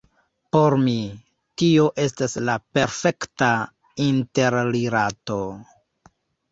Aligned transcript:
Por 0.55 0.75
mi, 0.85 0.95
tio 1.63 1.85
estas 2.05 2.35
la 2.49 2.57
perfekta 2.79 3.51
interrilato. 4.09 5.41